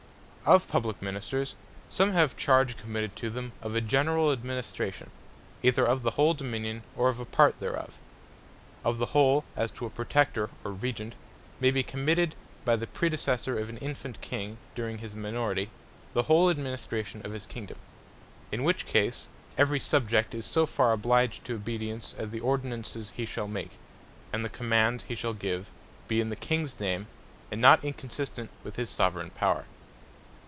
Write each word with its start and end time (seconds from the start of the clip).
Ministers 0.43 0.67
For 0.71 0.87
The 0.87 0.87
Generall 0.91 0.95
Administration 0.97 1.41
Of 1.45 1.53
Publique 1.53 1.57
Ministers, 1.93 1.95
some 1.95 2.11
have 2.13 2.35
charge 2.35 2.77
committed 2.77 3.15
to 3.15 3.29
them 3.29 3.51
of 3.61 3.75
a 3.75 3.79
general 3.79 4.31
Administration, 4.31 5.11
either 5.61 5.85
of 5.85 6.01
the 6.01 6.09
whole 6.11 6.33
Dominion, 6.33 6.81
or 6.97 7.09
of 7.09 7.19
a 7.19 7.25
part 7.25 7.59
thereof. 7.59 7.99
Of 8.83 8.97
the 8.97 9.05
whole, 9.13 9.45
as 9.55 9.69
to 9.71 9.85
a 9.85 9.91
Protector, 9.91 10.49
or 10.65 10.71
Regent, 10.71 11.13
may 11.59 11.69
bee 11.69 11.83
committed 11.83 12.33
by 12.65 12.75
the 12.75 12.87
Predecessor 12.87 13.57
of 13.59 13.69
an 13.69 13.77
Infant 13.77 14.19
King, 14.19 14.57
during 14.73 14.97
his 14.97 15.13
minority, 15.15 15.69
the 16.15 16.23
whole 16.23 16.49
Administration 16.49 17.21
of 17.23 17.33
his 17.33 17.45
Kingdome. 17.45 17.77
In 18.51 18.63
which 18.63 18.87
case, 18.87 19.27
every 19.59 19.79
Subject 19.79 20.33
is 20.33 20.45
so 20.47 20.65
far 20.65 20.91
obliged 20.91 21.45
to 21.45 21.53
obedience, 21.53 22.15
as 22.17 22.31
the 22.31 22.39
Ordinances 22.41 23.13
he 23.15 23.27
shall 23.27 23.47
make, 23.47 23.77
and 24.33 24.43
the 24.43 24.49
commands 24.49 25.03
he 25.03 25.13
shall 25.15 25.35
give 25.35 25.69
be 26.07 26.19
in 26.19 26.29
the 26.29 26.35
Kings 26.35 26.79
name, 26.79 27.05
and 27.51 27.61
not 27.61 27.85
inconsistent 27.85 28.49
with 28.63 28.75
his 28.75 28.89
Soveraigne 28.89 29.35
Power. 29.35 29.65